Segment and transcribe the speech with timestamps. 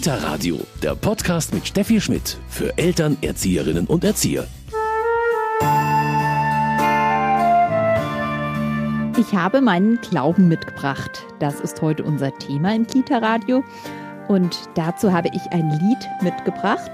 [0.00, 4.46] Kita Radio, der Podcast mit Steffi Schmidt für Eltern, Erzieherinnen und Erzieher.
[9.18, 11.26] Ich habe meinen Glauben mitgebracht.
[11.38, 13.62] Das ist heute unser Thema im Kita Radio.
[14.28, 16.92] Und dazu habe ich ein Lied mitgebracht,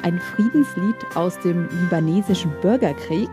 [0.00, 3.28] ein Friedenslied aus dem libanesischen Bürgerkrieg.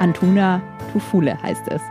[0.00, 0.62] Antuna
[0.94, 1.82] Tufule heißt es.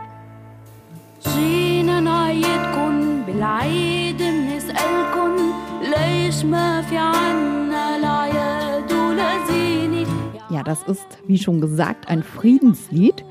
[10.50, 13.22] Ja, das ist, wie schon gesagt, ein Friedenslied.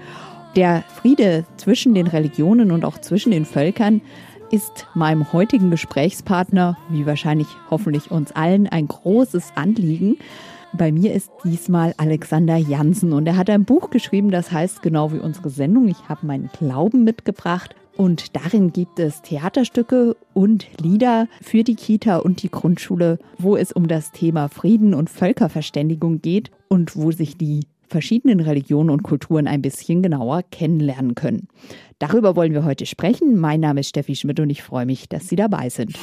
[0.55, 4.01] Der Friede zwischen den Religionen und auch zwischen den Völkern
[4.51, 10.17] ist meinem heutigen Gesprächspartner, wie wahrscheinlich hoffentlich uns allen, ein großes Anliegen.
[10.73, 15.11] Bei mir ist diesmal Alexander Jansen und er hat ein Buch geschrieben, das heißt genau
[15.11, 17.75] wie unsere Sendung, ich habe meinen Glauben mitgebracht.
[17.97, 23.73] Und darin gibt es Theaterstücke und Lieder für die Kita und die Grundschule, wo es
[23.73, 29.47] um das Thema Frieden und Völkerverständigung geht und wo sich die verschiedenen Religionen und Kulturen
[29.47, 31.49] ein bisschen genauer kennenlernen können.
[31.99, 33.37] Darüber wollen wir heute sprechen.
[33.37, 35.99] Mein Name ist Steffi Schmidt und ich freue mich, dass Sie dabei sind.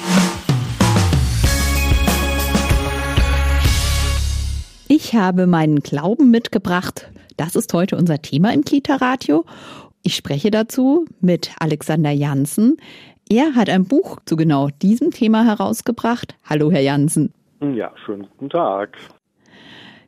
[4.90, 7.12] Ich habe meinen Glauben mitgebracht.
[7.36, 9.44] Das ist heute unser Thema im Kita-Radio.
[10.02, 12.78] Ich spreche dazu mit Alexander Janssen.
[13.28, 16.36] Er hat ein Buch zu genau diesem Thema herausgebracht.
[16.42, 17.34] Hallo, Herr Janssen.
[17.60, 18.96] Ja, schönen guten Tag.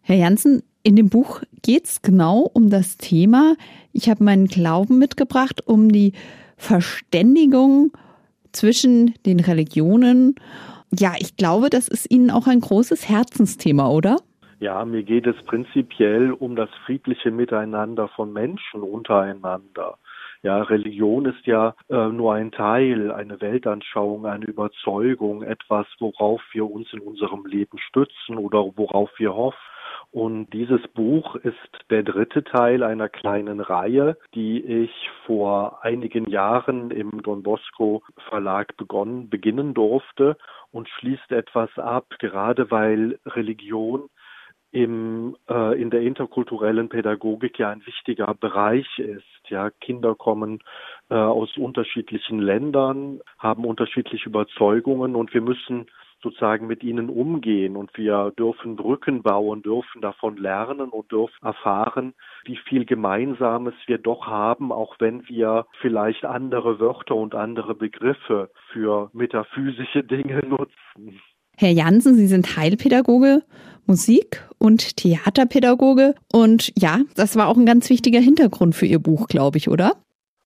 [0.00, 3.56] Herr Janssen, in dem Buch geht es genau um das Thema.
[3.92, 6.14] Ich habe meinen Glauben mitgebracht, um die
[6.56, 7.92] Verständigung
[8.52, 10.36] zwischen den Religionen.
[10.98, 14.16] Ja, ich glaube, das ist Ihnen auch ein großes Herzensthema, oder?
[14.60, 19.96] Ja, mir geht es prinzipiell um das friedliche Miteinander von Menschen untereinander.
[20.42, 26.70] Ja, Religion ist ja äh, nur ein Teil, eine Weltanschauung, eine Überzeugung, etwas, worauf wir
[26.70, 29.58] uns in unserem Leben stützen oder worauf wir hoffen.
[30.12, 31.56] Und dieses Buch ist
[31.88, 34.92] der dritte Teil einer kleinen Reihe, die ich
[35.24, 40.36] vor einigen Jahren im Don Bosco Verlag begonnen, beginnen durfte
[40.70, 44.10] und schließt etwas ab, gerade weil Religion
[44.72, 49.24] im, äh, in der interkulturellen Pädagogik ja ein wichtiger Bereich ist.
[49.48, 50.60] Ja, Kinder kommen
[51.08, 55.86] äh, aus unterschiedlichen Ländern, haben unterschiedliche Überzeugungen und wir müssen
[56.22, 62.14] sozusagen mit ihnen umgehen und wir dürfen Brücken bauen, dürfen davon lernen und dürfen erfahren,
[62.44, 68.50] wie viel Gemeinsames wir doch haben, auch wenn wir vielleicht andere Wörter und andere Begriffe
[68.72, 71.20] für metaphysische Dinge nutzen.
[71.56, 73.42] Herr Jansen, Sie sind Heilpädagoge,
[73.86, 76.14] Musik- und Theaterpädagoge.
[76.32, 79.92] Und ja, das war auch ein ganz wichtiger Hintergrund für Ihr Buch, glaube ich, oder?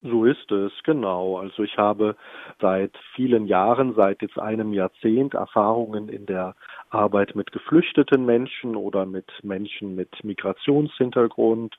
[0.06, 1.38] So ist es, genau.
[1.38, 2.14] Also ich habe
[2.60, 6.54] seit vielen Jahren, seit jetzt einem Jahrzehnt Erfahrungen in der
[6.90, 11.74] Arbeit mit geflüchteten Menschen oder mit Menschen mit Migrationshintergrund,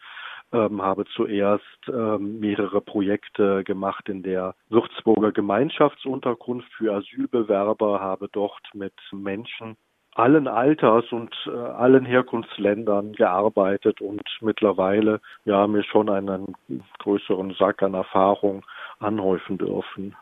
[0.52, 8.64] ähm, habe zuerst ähm, mehrere Projekte gemacht in der Würzburger Gemeinschaftsunterkunft für Asylbewerber, habe dort
[8.74, 9.78] mit Menschen
[10.16, 16.56] allen Alters und äh, allen Herkunftsländern gearbeitet und mittlerweile ja mir schon einen
[17.00, 18.66] größeren Sack an Erfahrung
[19.00, 20.16] anhäufen dürfen.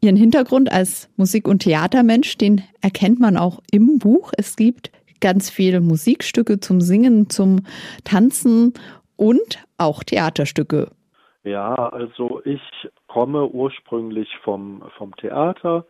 [0.00, 4.32] Ihren Hintergrund als Musik- und Theatermensch, den erkennt man auch im Buch.
[4.36, 7.60] Es gibt ganz viele Musikstücke zum Singen, zum
[8.04, 8.74] Tanzen
[9.16, 10.90] und auch Theaterstücke.
[11.44, 12.60] Ja, also ich
[13.06, 15.86] komme ursprünglich vom, vom Theater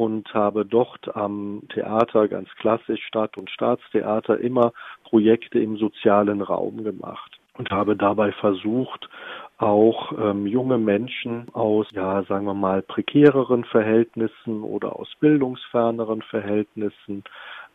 [0.00, 4.72] und habe dort am Theater ganz klassisch Stadt- und Staatstheater immer
[5.04, 9.10] Projekte im sozialen Raum gemacht und habe dabei versucht,
[9.58, 17.22] auch ähm, junge Menschen aus, ja, sagen wir mal, prekäreren Verhältnissen oder aus bildungsferneren Verhältnissen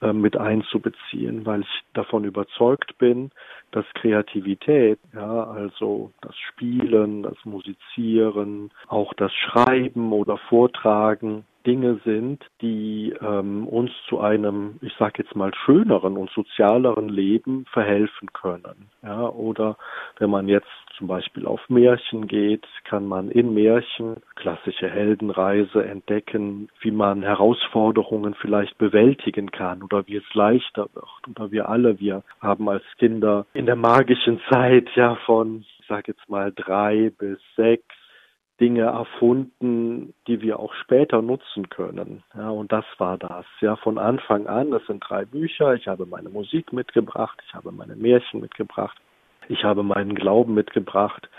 [0.02, 3.30] äh, mit einzubeziehen, weil ich davon überzeugt bin,
[3.70, 12.44] dass Kreativität, ja, also das Spielen, das Musizieren, auch das Schreiben oder Vortragen Dinge sind,
[12.62, 18.90] die ähm, uns zu einem, ich sage jetzt mal, schöneren und sozialeren Leben verhelfen können.
[19.04, 19.78] Ja, oder
[20.20, 20.68] wenn man jetzt
[20.98, 28.36] zum Beispiel auf Märchen geht, kann man in Märchen klassische Heldenreise entdecken, wie man Herausforderungen
[28.36, 31.28] vielleicht bewältigen kann oder wie es leichter wird.
[31.30, 36.14] Oder wir alle, wir haben als Kinder in der magischen Zeit ja von, ich sage
[36.14, 37.84] jetzt mal, drei bis sechs
[38.60, 42.24] Dinge erfunden, die wir auch später nutzen können.
[42.36, 43.46] Ja, und das war das.
[43.60, 45.74] Ja, von Anfang an, das sind drei Bücher.
[45.74, 48.98] Ich habe meine Musik mitgebracht, ich habe meine Märchen mitgebracht,
[49.50, 51.30] ich habe meinen Glauben mitgebracht,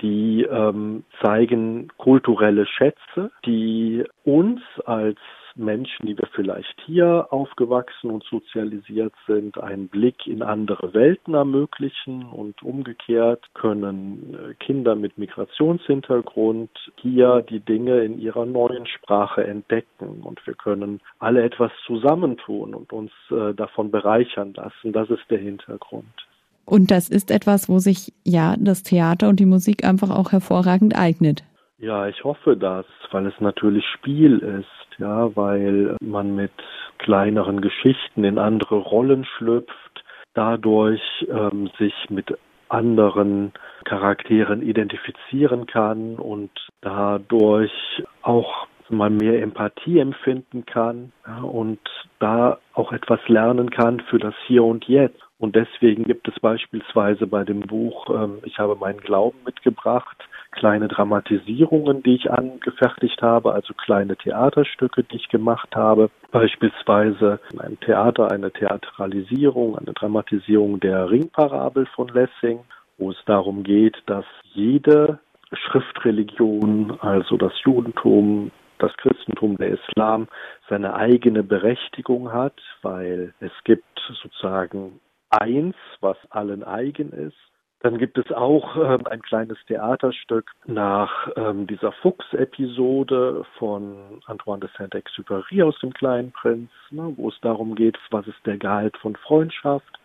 [0.00, 5.18] die ähm, zeigen kulturelle Schätze, die uns als
[5.56, 12.24] Menschen, die wir vielleicht hier aufgewachsen und sozialisiert sind, einen Blick in andere Welten ermöglichen
[12.24, 20.22] und umgekehrt können äh, Kinder mit Migrationshintergrund hier die Dinge in ihrer neuen Sprache entdecken
[20.22, 24.92] und wir können alle etwas zusammentun und uns äh, davon bereichern lassen.
[24.92, 26.26] Das ist der Hintergrund.
[26.64, 30.96] Und das ist etwas, wo sich ja das Theater und die Musik einfach auch hervorragend
[30.96, 31.44] eignet.
[31.84, 36.50] Ja, ich hoffe das, weil es natürlich Spiel ist, ja, weil man mit
[36.96, 40.02] kleineren Geschichten in andere Rollen schlüpft,
[40.32, 42.38] dadurch ähm, sich mit
[42.70, 43.52] anderen
[43.84, 46.50] Charakteren identifizieren kann und
[46.80, 51.80] dadurch auch mal mehr Empathie empfinden kann ja, und
[52.18, 55.20] da auch etwas lernen kann für das Hier und Jetzt.
[55.36, 60.16] Und deswegen gibt es beispielsweise bei dem Buch ähm, Ich habe meinen Glauben mitgebracht,
[60.54, 66.10] kleine Dramatisierungen, die ich angefertigt habe, also kleine Theaterstücke, die ich gemacht habe.
[66.30, 72.60] Beispielsweise in einem Theater eine Theatralisierung, eine Dramatisierung der Ringparabel von Lessing,
[72.98, 75.18] wo es darum geht, dass jede
[75.52, 80.28] Schriftreligion, also das Judentum, das Christentum, der Islam
[80.68, 83.84] seine eigene Berechtigung hat, weil es gibt
[84.22, 87.36] sozusagen eins, was allen eigen ist.
[87.84, 94.70] Dann gibt es auch äh, ein kleines Theaterstück nach ähm, dieser Fuchs-Episode von Antoine de
[94.78, 99.16] Saint-Exupéry aus dem Kleinen Prinz, ne, wo es darum geht, was ist der Gehalt von
[99.16, 99.98] Freundschaft.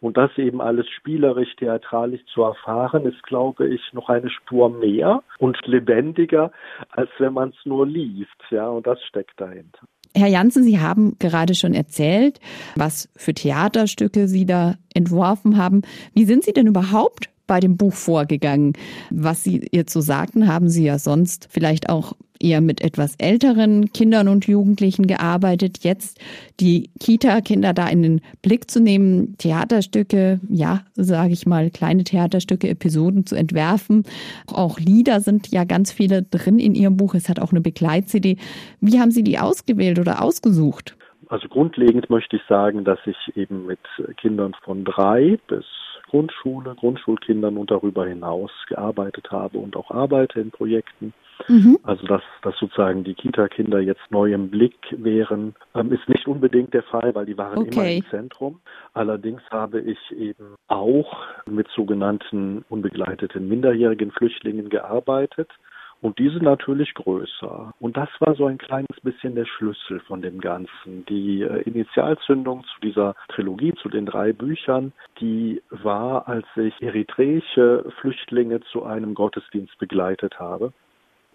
[0.00, 5.24] Und das eben alles spielerisch, theatralisch zu erfahren, ist, glaube ich, noch eine Spur mehr
[5.38, 6.52] und lebendiger,
[6.90, 8.30] als wenn man es nur liest.
[8.50, 9.88] Ja, und das steckt dahinter.
[10.16, 12.38] Herr Janssen, Sie haben gerade schon erzählt,
[12.76, 15.82] was für Theaterstücke Sie da entworfen haben.
[16.14, 18.72] Wie sind Sie denn überhaupt bei dem Buch vorgegangen?
[19.10, 23.92] Was Sie jetzt so sagten, haben Sie ja sonst vielleicht auch eher mit etwas älteren
[23.92, 25.78] Kindern und Jugendlichen gearbeitet.
[25.82, 26.20] Jetzt
[26.60, 32.68] die Kita-Kinder da in den Blick zu nehmen, Theaterstücke, ja, sage ich mal, kleine Theaterstücke,
[32.68, 34.04] Episoden zu entwerfen.
[34.46, 37.14] Auch Lieder sind ja ganz viele drin in Ihrem Buch.
[37.14, 38.36] Es hat auch eine Begleit-CD.
[38.80, 40.96] Wie haben Sie die ausgewählt oder ausgesucht?
[41.28, 43.80] Also grundlegend möchte ich sagen, dass ich eben mit
[44.18, 45.64] Kindern von drei bis
[46.08, 51.12] Grundschule, Grundschulkindern und darüber hinaus gearbeitet habe und auch arbeite in Projekten.
[51.48, 51.78] Mhm.
[51.82, 56.72] Also dass, dass sozusagen die Kita-Kinder jetzt neu im Blick wären, ähm, ist nicht unbedingt
[56.74, 57.70] der Fall, weil die waren okay.
[57.72, 58.60] immer im Zentrum.
[58.92, 65.50] Allerdings habe ich eben auch mit sogenannten unbegleiteten minderjährigen Flüchtlingen gearbeitet.
[66.00, 67.72] Und die sind natürlich größer.
[67.80, 71.06] Und das war so ein kleines bisschen der Schlüssel von dem Ganzen.
[71.08, 77.90] Die äh, Initialzündung zu dieser Trilogie, zu den drei Büchern, die war, als ich eritreische
[78.00, 80.72] Flüchtlinge zu einem Gottesdienst begleitet habe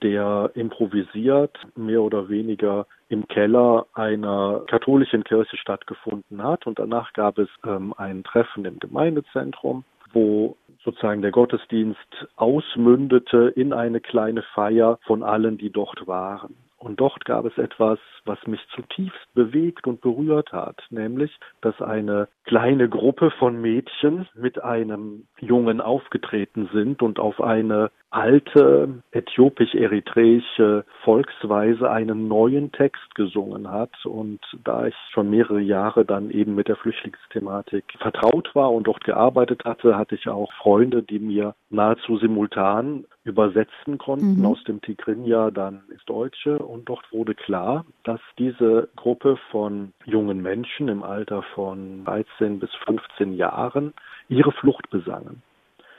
[0.01, 6.67] der improvisiert mehr oder weniger im Keller einer katholischen Kirche stattgefunden hat.
[6.67, 9.83] Und danach gab es ähm, ein Treffen im Gemeindezentrum,
[10.13, 16.56] wo sozusagen der Gottesdienst ausmündete in eine kleine Feier von allen, die dort waren.
[16.80, 22.30] Und dort gab es etwas, was mich zutiefst bewegt und berührt hat, nämlich, dass eine
[22.46, 31.92] kleine Gruppe von Mädchen mit einem Jungen aufgetreten sind und auf eine alte äthiopisch-eritreische Volksweise
[31.92, 34.06] einen neuen Text gesungen hat.
[34.06, 39.04] Und da ich schon mehrere Jahre dann eben mit der Flüchtlingsthematik vertraut war und dort
[39.04, 44.45] gearbeitet hatte, hatte ich auch Freunde, die mir nahezu simultan übersetzen konnten mhm.
[44.45, 46.57] aus dem Tigrinya dann ins Deutsche.
[46.69, 52.69] Und dort wurde klar, dass diese Gruppe von jungen Menschen im Alter von 13 bis
[52.85, 53.94] 15 Jahren
[54.28, 55.42] ihre Flucht besangen.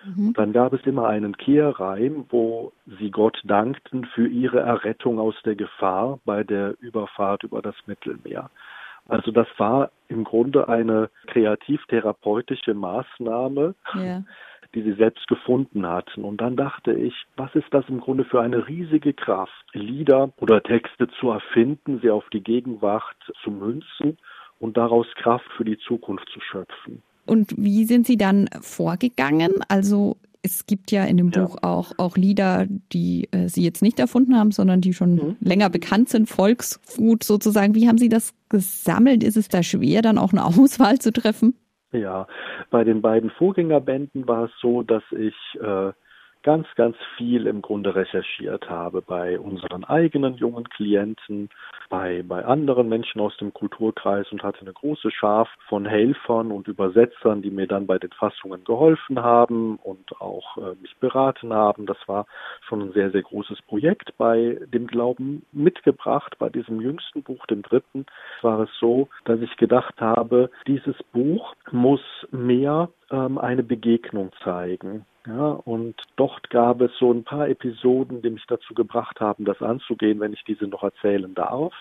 [0.04, 0.32] Mhm.
[0.34, 5.56] Dann gab es immer einen Kehrreim, wo sie Gott dankten für ihre Errettung aus der
[5.56, 8.48] Gefahr bei der Überfahrt über das Mittelmeer.
[9.10, 14.22] Also das war im Grunde eine kreativ-therapeutische Maßnahme, ja.
[14.74, 16.22] die sie selbst gefunden hatten.
[16.22, 20.62] Und dann dachte ich, was ist das im Grunde für eine riesige Kraft, Lieder oder
[20.62, 24.16] Texte zu erfinden, sie auf die Gegenwart zu münzen
[24.60, 27.02] und daraus Kraft für die Zukunft zu schöpfen.
[27.26, 29.54] Und wie sind Sie dann vorgegangen?
[29.68, 31.42] Also es gibt ja in dem ja.
[31.42, 35.36] Buch auch, auch Lieder, die äh, Sie jetzt nicht erfunden haben, sondern die schon mhm.
[35.40, 37.74] länger bekannt sind, Volksgut sozusagen.
[37.74, 39.22] Wie haben Sie das gesammelt?
[39.22, 41.54] Ist es da schwer, dann auch eine Auswahl zu treffen?
[41.92, 42.26] Ja,
[42.70, 45.92] bei den beiden Vorgängerbänden war es so, dass ich äh,
[46.42, 51.50] ganz, ganz viel im Grunde recherchiert habe bei unseren eigenen jungen Klienten,
[51.88, 56.68] bei, bei anderen Menschen aus dem Kulturkreis und hatte eine große Schar von Helfern und
[56.68, 61.86] Übersetzern, die mir dann bei den Fassungen geholfen haben und auch äh, mich beraten haben.
[61.86, 62.26] Das war
[62.68, 64.16] schon ein sehr, sehr großes Projekt.
[64.16, 68.06] Bei dem Glauben mitgebracht, bei diesem jüngsten Buch, dem dritten,
[68.42, 75.04] war es so, dass ich gedacht habe, dieses Buch muss mehr ähm, eine Begegnung zeigen.
[75.26, 79.60] Ja, und dort gab es so ein paar Episoden, die mich dazu gebracht haben, das
[79.60, 81.74] anzugehen, wenn ich diese noch erzählen darf.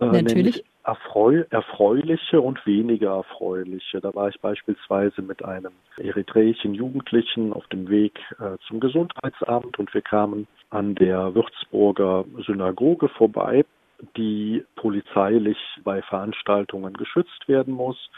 [0.00, 0.64] Äh, Natürlich.
[0.82, 4.00] Erfreu erfreuliche und weniger erfreuliche.
[4.00, 9.92] Da war ich beispielsweise mit einem eritreischen Jugendlichen auf dem Weg äh, zum Gesundheitsamt und
[9.92, 13.64] wir kamen an der Würzburger Synagoge vorbei,
[14.16, 18.10] die polizeilich bei Veranstaltungen geschützt werden muss.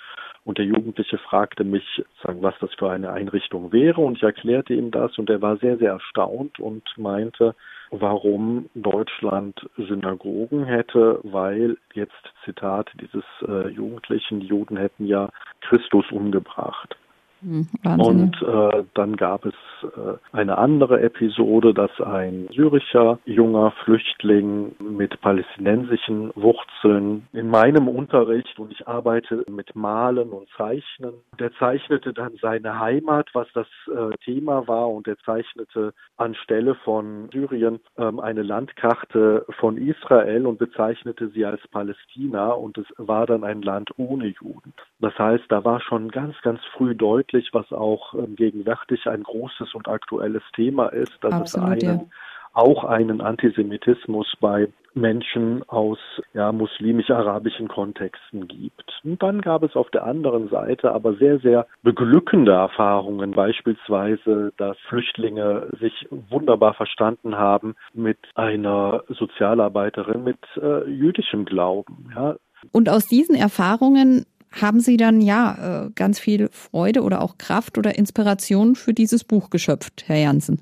[0.45, 1.85] Und der Jugendliche fragte mich,
[2.23, 4.01] sagen, was das für eine Einrichtung wäre.
[4.01, 7.55] Und ich erklärte ihm das und er war sehr, sehr erstaunt und meinte,
[7.91, 12.13] warum Deutschland Synagogen hätte, weil jetzt,
[12.45, 15.29] Zitat dieses äh, Jugendlichen, die Juden hätten ja
[15.61, 16.97] Christus umgebracht.
[17.43, 17.67] Hm,
[17.99, 25.21] und äh, dann gab es äh, eine andere Episode, dass ein syrischer junger Flüchtling mit
[25.21, 31.15] palästinensischen Wurzeln in meinem Unterricht und ich arbeite mit Malen und Zeichnen.
[31.39, 37.29] Der zeichnete dann seine Heimat, was das äh, Thema war, und er zeichnete anstelle von
[37.33, 43.45] Syrien ähm, eine Landkarte von Israel und bezeichnete sie als Palästina und es war dann
[43.45, 44.73] ein Land ohne Juden.
[45.01, 49.75] Das heißt, da war schon ganz, ganz früh deutlich, was auch ähm, gegenwärtig ein großes
[49.75, 52.07] und aktuelles Thema ist, dass Absolut, es einen, ja.
[52.53, 55.99] auch einen Antisemitismus bei Menschen aus
[56.35, 59.01] ja, muslimisch-arabischen Kontexten gibt.
[59.05, 64.77] Und dann gab es auf der anderen Seite aber sehr, sehr beglückende Erfahrungen, beispielsweise, dass
[64.89, 72.13] Flüchtlinge sich wunderbar verstanden haben mit einer Sozialarbeiterin mit äh, jüdischem Glauben.
[72.15, 72.37] Ja.
[72.71, 77.79] Und aus diesen Erfahrungen haben Sie dann ja äh, ganz viel Freude oder auch Kraft
[77.79, 80.61] oder Inspiration für dieses Buch geschöpft, Herr Jansen?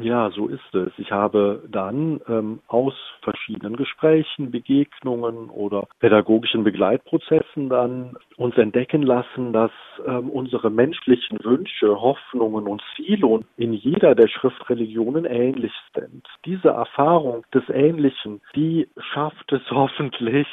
[0.00, 0.90] Ja, so ist es.
[0.96, 9.52] Ich habe dann ähm, aus verschiedenen Gesprächen, Begegnungen oder pädagogischen Begleitprozessen dann uns entdecken lassen,
[9.52, 9.70] dass
[10.06, 16.26] ähm, unsere menschlichen Wünsche, Hoffnungen und Ziele in jeder der Schriftreligionen ähnlich sind.
[16.46, 20.48] Diese Erfahrung des Ähnlichen, die schafft es hoffentlich,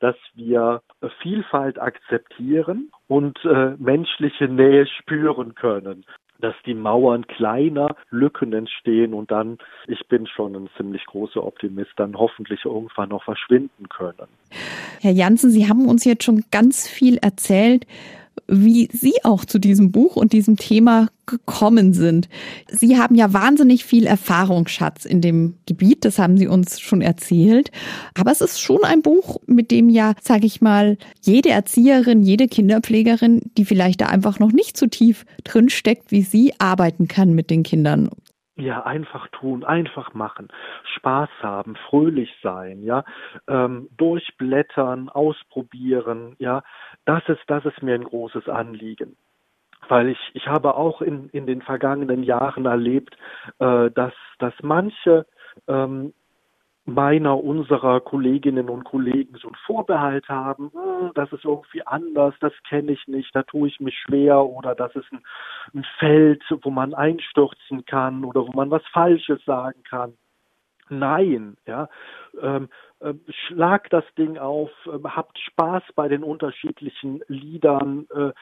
[0.00, 0.80] dass wir
[1.20, 6.04] Vielfalt akzeptieren und äh, menschliche Nähe spüren können
[6.40, 11.92] dass die Mauern kleiner, Lücken entstehen und dann, ich bin schon ein ziemlich großer Optimist,
[11.94, 14.26] dann hoffentlich irgendwann noch verschwinden können.
[15.00, 17.86] Herr Janssen, Sie haben uns jetzt schon ganz viel erzählt
[18.48, 22.28] wie Sie auch zu diesem Buch und diesem Thema gekommen sind.
[22.68, 27.70] Sie haben ja wahnsinnig viel Erfahrungsschatz in dem Gebiet, das haben Sie uns schon erzählt.
[28.14, 32.48] Aber es ist schon ein Buch, mit dem ja, sage ich mal, jede Erzieherin, jede
[32.48, 37.34] Kinderpflegerin, die vielleicht da einfach noch nicht so tief drin steckt wie Sie, arbeiten kann
[37.34, 38.10] mit den Kindern.
[38.56, 40.48] Ja, einfach tun, einfach machen,
[40.96, 43.02] Spaß haben, fröhlich sein, ja,
[43.48, 46.62] ähm, durchblättern, ausprobieren, ja,
[47.06, 49.16] das ist, das ist mir ein großes Anliegen.
[49.88, 53.16] Weil ich, ich habe auch in, in den vergangenen Jahren erlebt,
[53.58, 55.26] äh, dass, dass manche
[55.66, 56.12] ähm,
[56.84, 62.52] meiner, unserer Kolleginnen und Kollegen so ein Vorbehalt haben, hm, das ist irgendwie anders, das
[62.68, 65.22] kenne ich nicht, da tue ich mich schwer oder das ist ein,
[65.74, 70.14] ein Feld, wo man einstürzen kann oder wo man was Falsches sagen kann.
[70.88, 71.88] Nein, ja,
[72.40, 72.68] ähm,
[73.00, 73.14] äh,
[73.46, 78.32] schlag das Ding auf, äh, habt Spaß bei den unterschiedlichen Liedern, äh,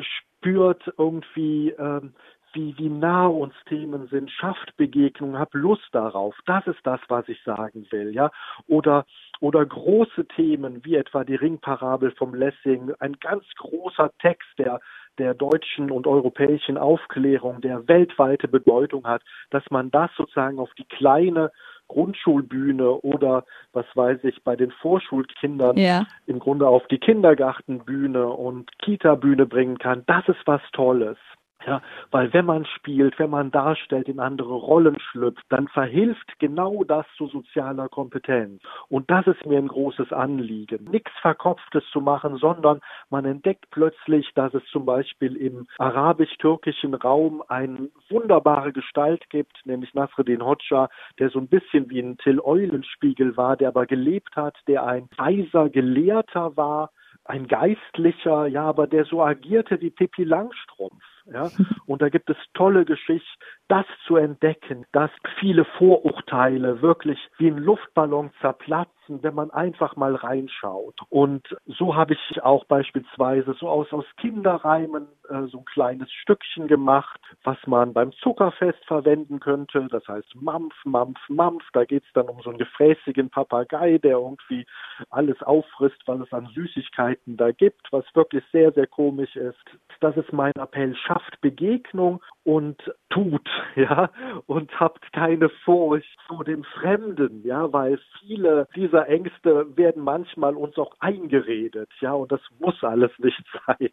[0.00, 2.14] spürt irgendwie, ähm,
[2.54, 6.34] wie, wie nah uns Themen sind, schafft Begegnungen, habt Lust darauf.
[6.46, 8.30] Das ist das, was ich sagen will, ja.
[8.66, 9.04] Oder,
[9.40, 14.80] oder große Themen, wie etwa die Ringparabel vom Lessing, ein ganz großer Text, der
[15.18, 20.86] der deutschen und europäischen Aufklärung, der weltweite Bedeutung hat, dass man das sozusagen auf die
[20.88, 21.52] kleine
[21.88, 26.06] Grundschulbühne oder was weiß ich bei den Vorschulkindern ja.
[26.26, 31.18] im Grunde auf die Kindergartenbühne und Kita-Bühne bringen kann, das ist was Tolles.
[31.66, 31.80] Ja,
[32.10, 37.06] weil wenn man spielt, wenn man darstellt, in andere Rollen schlüpft, dann verhilft genau das
[37.16, 38.62] zu sozialer Kompetenz.
[38.88, 40.84] Und das ist mir ein großes Anliegen.
[40.84, 47.42] Nichts Verkopftes zu machen, sondern man entdeckt plötzlich, dass es zum Beispiel im arabisch-türkischen Raum
[47.48, 53.38] eine wunderbare Gestalt gibt, nämlich Nasreddin Hoxha, der so ein bisschen wie ein Till Eulenspiegel
[53.38, 56.90] war, der aber gelebt hat, der ein weiser Gelehrter war,
[57.24, 61.02] ein Geistlicher, ja, aber der so agierte wie Pippi Langstrumpf.
[61.26, 61.50] Ja?
[61.86, 63.26] Und da gibt es tolle Geschichten,
[63.68, 70.14] das zu entdecken, dass viele Vorurteile wirklich wie ein Luftballon zerplatzen, wenn man einfach mal
[70.14, 70.98] reinschaut.
[71.08, 76.68] Und so habe ich auch beispielsweise so aus, aus Kinderreimen äh, so ein kleines Stückchen
[76.68, 79.86] gemacht, was man beim Zuckerfest verwenden könnte.
[79.90, 81.64] Das heißt Mampf, Mampf, Mampf.
[81.72, 84.66] Da geht es dann um so einen gefräßigen Papagei, der irgendwie
[85.10, 89.64] alles auffrisst, was es an Süßigkeiten da gibt, was wirklich sehr, sehr komisch ist.
[90.00, 90.94] Das ist mein Appell.
[90.96, 92.76] Schafft Begegnung und
[93.10, 94.10] tut, ja,
[94.46, 100.76] und habt keine Furcht vor dem Fremden, ja, weil viele dieser Ängste werden manchmal uns
[100.76, 103.90] auch eingeredet, ja, und das muss alles nicht sein.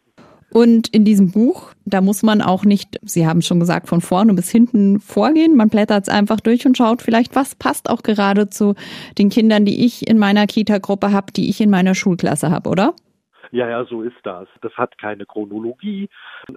[0.52, 4.34] Und in diesem Buch, da muss man auch nicht, Sie haben schon gesagt, von vorne
[4.34, 5.56] bis hinten vorgehen.
[5.56, 8.74] Man blättert es einfach durch und schaut vielleicht, was passt auch gerade zu
[9.16, 12.94] den Kindern, die ich in meiner Kita-Gruppe habe, die ich in meiner Schulklasse habe, oder?
[13.52, 14.48] Ja, ja, so ist das.
[14.62, 16.08] Das hat keine Chronologie.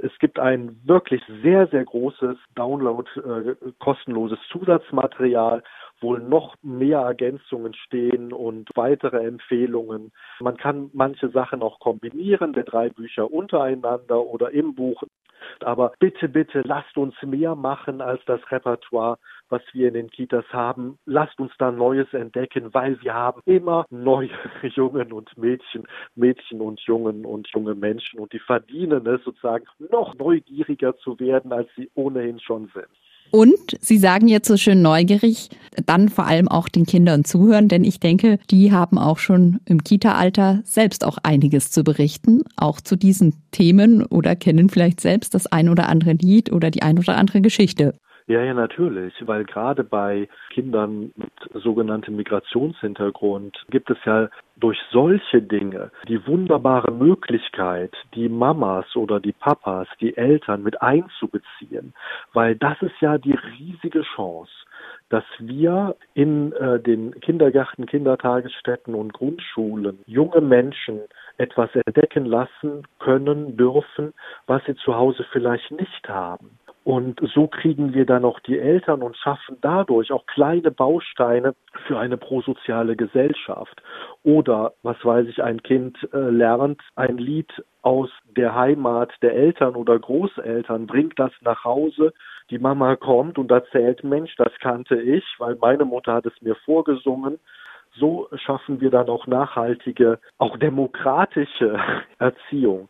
[0.01, 5.61] Es gibt ein wirklich sehr, sehr großes Download, äh, kostenloses Zusatzmaterial,
[5.99, 10.13] wo noch mehr Ergänzungen stehen und weitere Empfehlungen.
[10.39, 15.03] Man kann manche Sachen auch kombinieren, der drei Bücher untereinander oder im Buch.
[15.59, 19.17] Aber bitte, bitte, lasst uns mehr machen als das Repertoire
[19.49, 20.97] was wir in den Kitas haben.
[21.05, 24.29] Lasst uns da Neues entdecken, weil wir haben immer neue
[24.75, 30.15] Jungen und Mädchen, Mädchen und Jungen und junge Menschen und die verdienen es sozusagen noch
[30.15, 32.87] neugieriger zu werden, als sie ohnehin schon sind.
[33.31, 35.49] Und Sie sagen jetzt so schön neugierig,
[35.85, 39.83] dann vor allem auch den Kindern zuhören, denn ich denke, die haben auch schon im
[39.83, 45.47] Kita-Alter selbst auch einiges zu berichten, auch zu diesen Themen oder kennen vielleicht selbst das
[45.47, 47.95] ein oder andere Lied oder die ein oder andere Geschichte.
[48.27, 55.43] Ja, ja, natürlich, weil gerade bei Kindern mit sogenanntem Migrationshintergrund gibt es ja durch solche
[55.43, 61.93] Dinge die wunderbare Möglichkeit, die Mamas oder die Papas, die Eltern mit einzubeziehen,
[62.33, 64.51] weil das ist ja die riesige Chance
[65.09, 71.01] dass wir in äh, den Kindergärten, Kindertagesstätten und Grundschulen junge Menschen
[71.37, 74.13] etwas entdecken lassen können, dürfen,
[74.47, 76.57] was sie zu Hause vielleicht nicht haben.
[76.85, 81.55] Und so kriegen wir dann auch die Eltern und schaffen dadurch auch kleine Bausteine
[81.87, 83.81] für eine prosoziale Gesellschaft.
[84.21, 87.51] Oder, was weiß ich, ein Kind äh, lernt ein Lied
[87.81, 92.13] aus der Heimat der Eltern oder Großeltern, bringt das nach Hause,
[92.51, 96.55] die Mama kommt und erzählt, Mensch, das kannte ich, weil meine Mutter hat es mir
[96.65, 97.39] vorgesungen.
[97.97, 101.79] So schaffen wir dann auch nachhaltige, auch demokratische
[102.19, 102.89] Erziehung.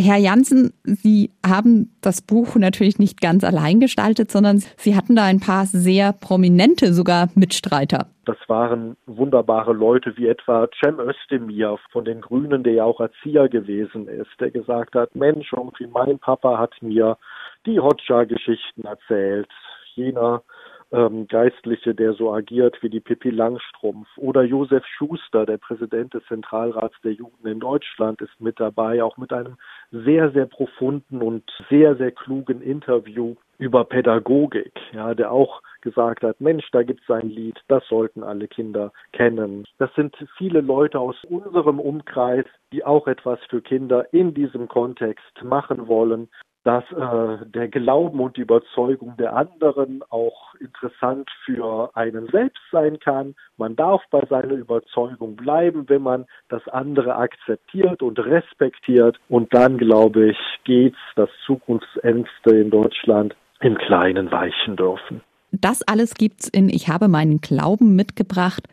[0.00, 5.24] Herr Jansen, Sie haben das Buch natürlich nicht ganz allein gestaltet, sondern Sie hatten da
[5.24, 8.06] ein paar sehr prominente sogar Mitstreiter.
[8.24, 13.48] Das waren wunderbare Leute wie etwa Cem Özdemir von den Grünen, der ja auch Erzieher
[13.48, 17.18] gewesen ist, der gesagt hat, Mensch, irgendwie mein Papa hat mir
[17.66, 19.48] die Hodja-Geschichten erzählt.
[19.96, 20.42] Jener
[20.90, 24.08] ähm, Geistliche, der so agiert wie die Pippi Langstrumpf.
[24.16, 29.16] Oder Josef Schuster, der Präsident des Zentralrats der Juden in Deutschland, ist mit dabei, auch
[29.16, 29.56] mit einem
[29.90, 36.40] sehr, sehr profunden und sehr, sehr klugen Interview über Pädagogik, ja, der auch gesagt hat,
[36.40, 39.64] Mensch, da gibt's ein Lied, das sollten alle Kinder kennen.
[39.78, 45.42] Das sind viele Leute aus unserem Umkreis, die auch etwas für Kinder in diesem Kontext
[45.42, 46.28] machen wollen
[46.68, 52.98] dass äh, der Glauben und die Überzeugung der anderen auch interessant für einen selbst sein
[53.00, 53.34] kann.
[53.56, 59.18] Man darf bei seiner Überzeugung bleiben, wenn man das andere akzeptiert und respektiert.
[59.30, 65.22] Und dann, glaube ich, geht's, dass Zukunftsängste in Deutschland im Kleinen weichen dürfen.
[65.52, 68.64] Das alles gibt's in Ich habe meinen Glauben mitgebracht.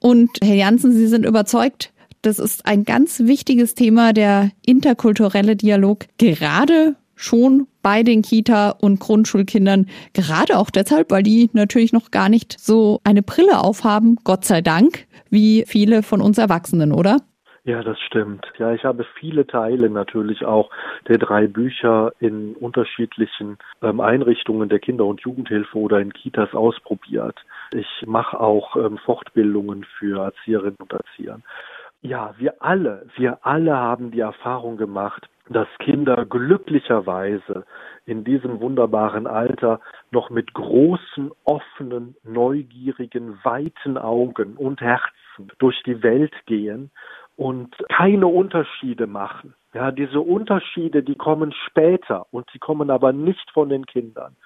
[0.00, 6.06] Und Herr Janssen, Sie sind überzeugt, das ist ein ganz wichtiges Thema, der interkulturelle Dialog,
[6.18, 12.28] gerade schon bei den Kita- und Grundschulkindern, gerade auch deshalb, weil die natürlich noch gar
[12.28, 17.18] nicht so eine Brille aufhaben, Gott sei Dank, wie viele von uns Erwachsenen, oder?
[17.66, 18.44] Ja, das stimmt.
[18.58, 20.68] Ja, ich habe viele Teile natürlich auch
[21.08, 27.38] der drei Bücher in unterschiedlichen ähm, Einrichtungen der Kinder- und Jugendhilfe oder in Kitas ausprobiert.
[27.72, 31.40] Ich mache auch ähm, Fortbildungen für Erzieherinnen und Erzieher.
[32.02, 37.66] Ja, wir alle, wir alle haben die Erfahrung gemacht, dass Kinder glücklicherweise
[38.06, 39.80] in diesem wunderbaren Alter
[40.10, 46.90] noch mit großen, offenen, neugierigen, weiten Augen und Herzen durch die Welt gehen
[47.36, 49.54] und keine Unterschiede machen.
[49.74, 54.36] Ja, diese Unterschiede, die kommen später und sie kommen aber nicht von den Kindern.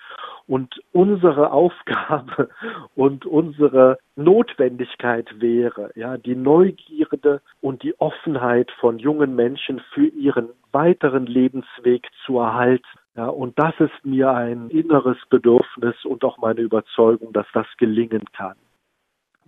[0.46, 2.48] Und unsere Aufgabe
[2.94, 10.48] und unsere Notwendigkeit wäre, ja, die Neugierde und die Offenheit von jungen Menschen für ihren
[10.72, 12.86] weiteren Lebensweg zu erhalten.
[13.14, 18.24] Ja, und das ist mir ein inneres Bedürfnis und auch meine Überzeugung, dass das gelingen
[18.32, 18.54] kann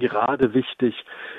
[0.01, 0.95] gerade wichtig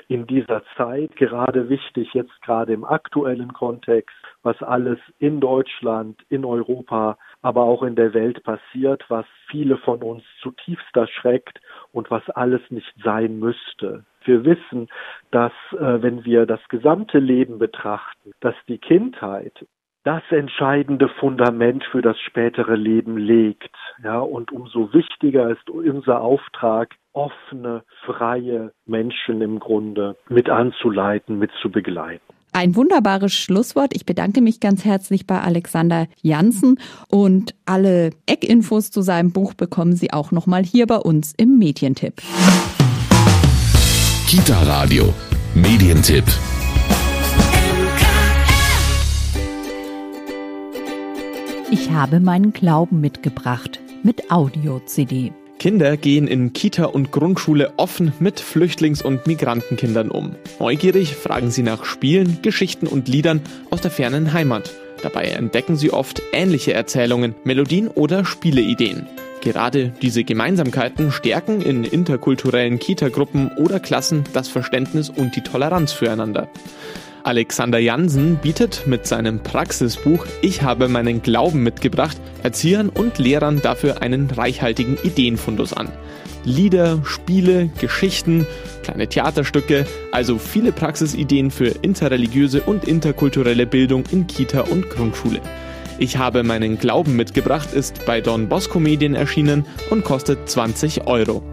[0.08, 6.46] in dieser Zeit, gerade wichtig jetzt gerade im aktuellen Kontext, was alles in Deutschland, in
[6.46, 11.60] Europa, aber auch in der Welt passiert, was viele von uns zutiefst erschreckt
[11.92, 14.04] und was alles nicht sein müsste.
[14.24, 14.88] Wir wissen,
[15.30, 19.66] dass äh, wenn wir das gesamte Leben betrachten, dass die Kindheit
[20.04, 23.70] das entscheidende Fundament für das spätere Leben legt.
[24.02, 31.50] Ja, und umso wichtiger ist unser Auftrag, offene, freie Menschen im Grunde mit anzuleiten, mit
[31.60, 32.24] zu begleiten.
[32.54, 33.94] Ein wunderbares Schlusswort.
[33.94, 39.94] Ich bedanke mich ganz herzlich bei Alexander Janssen und alle Eckinfos zu seinem Buch bekommen
[39.94, 42.20] Sie auch nochmal hier bei uns im Medientipp.
[44.28, 45.14] Kita Radio,
[45.54, 46.24] Medientipp.
[51.72, 55.32] Ich habe meinen Glauben mitgebracht mit Audio-CD.
[55.58, 60.36] Kinder gehen in Kita und Grundschule offen mit Flüchtlings- und Migrantenkindern um.
[60.60, 64.70] Neugierig fragen sie nach Spielen, Geschichten und Liedern aus der fernen Heimat.
[65.02, 69.06] Dabei entdecken sie oft ähnliche Erzählungen, Melodien oder Spieleideen.
[69.40, 76.48] Gerade diese Gemeinsamkeiten stärken in interkulturellen Kita-Gruppen oder Klassen das Verständnis und die Toleranz füreinander.
[77.24, 84.02] Alexander Jansen bietet mit seinem Praxisbuch Ich habe meinen Glauben mitgebracht Erziehern und Lehrern dafür
[84.02, 85.88] einen reichhaltigen Ideenfundus an.
[86.44, 88.46] Lieder, Spiele, Geschichten,
[88.82, 95.40] kleine Theaterstücke, also viele Praxisideen für interreligiöse und interkulturelle Bildung in Kita und Grundschule.
[95.98, 101.44] Ich habe meinen Glauben mitgebracht ist bei Don Bosco Medien erschienen und kostet 20 Euro.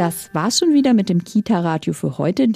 [0.00, 2.48] Das war's schon wieder mit dem Kita-Radio für heute.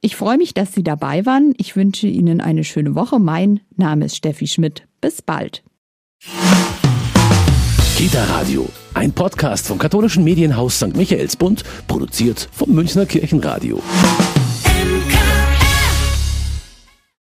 [0.00, 1.54] Ich freue mich, dass Sie dabei waren.
[1.56, 3.18] Ich wünsche Ihnen eine schöne Woche.
[3.18, 4.86] Mein Name ist Steffi Schmidt.
[5.00, 5.64] Bis bald.
[7.96, 10.96] Kita Radio, ein Podcast vom katholischen Medienhaus St.
[10.96, 13.82] Michaelsbund, produziert vom Münchner Kirchenradio.